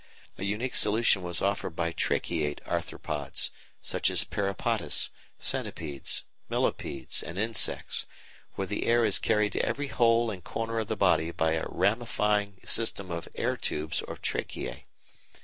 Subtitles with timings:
[0.39, 3.51] A unique solution was offered by Tracheate Arthropods,
[3.83, 8.07] such as Peripatus, Centipedes, Millipedes, and Insects,
[8.55, 11.67] where the air is carried to every hole and corner of the body by a
[11.69, 14.85] ramifying system of air tubes or tracheæ.